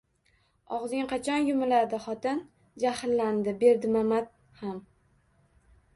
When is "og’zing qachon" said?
0.75-1.45